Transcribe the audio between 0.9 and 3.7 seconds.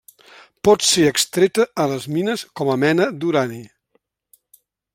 ser extreta a les mines com a mena d'urani.